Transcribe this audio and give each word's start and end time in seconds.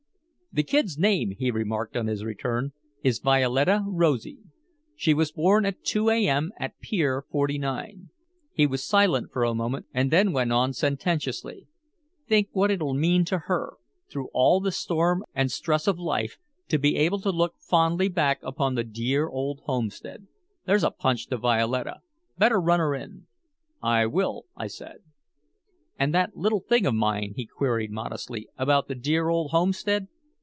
"The 0.53 0.63
kid's 0.63 0.97
name," 0.97 1.29
he 1.39 1.49
remarked 1.49 1.95
on 1.95 2.07
his 2.07 2.25
return, 2.25 2.73
"is 3.05 3.19
Violetta 3.19 3.85
Rosy. 3.87 4.39
She 4.97 5.13
was 5.13 5.31
born 5.31 5.65
at 5.65 5.81
two 5.85 6.09
a. 6.09 6.27
m. 6.27 6.51
at 6.59 6.77
Pier 6.81 7.21
Forty 7.31 7.57
nine." 7.57 8.09
He 8.51 8.67
was 8.67 8.85
silent 8.85 9.31
for 9.31 9.45
a 9.45 9.53
moment 9.55 9.85
and 9.93 10.11
then 10.11 10.33
went 10.33 10.51
on 10.51 10.73
sententiously, 10.73 11.67
"Think 12.27 12.49
what 12.51 12.69
it'll 12.69 12.93
mean 12.93 13.23
to 13.31 13.37
her, 13.47 13.75
through 14.09 14.27
all 14.33 14.59
the 14.59 14.73
storm 14.73 15.23
and 15.33 15.49
stress 15.49 15.87
of 15.87 15.97
life, 15.97 16.37
to 16.67 16.77
be 16.77 16.97
able 16.97 17.21
to 17.21 17.31
look 17.31 17.55
fondly 17.59 18.09
back 18.09 18.41
upon 18.43 18.75
the 18.75 18.83
dear 18.83 19.29
old 19.29 19.61
homestead. 19.67 20.27
There's 20.65 20.83
a 20.83 20.91
punch 20.91 21.27
to 21.27 21.37
Violetta. 21.37 22.01
Better 22.37 22.59
run 22.59 22.81
her 22.81 22.93
in." 22.93 23.25
"I 23.81 24.05
will," 24.05 24.47
I 24.57 24.67
said. 24.67 24.97
"And 25.97 26.13
that 26.13 26.35
little 26.35 26.59
thing 26.59 26.85
of 26.85 26.93
mine," 26.93 27.35
he 27.37 27.45
queried 27.45 27.91
modestly, 27.91 28.49
"about 28.57 28.89
the 28.89 28.95
dear 28.95 29.29
old 29.29 29.51
homestead." 29.51 30.09